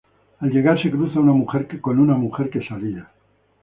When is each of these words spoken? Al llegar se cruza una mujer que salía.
Al 0.39 0.49
llegar 0.49 0.81
se 0.81 0.89
cruza 0.89 1.19
una 1.19 1.33
mujer 1.33 1.67
que 1.69 2.67
salía. 2.67 3.07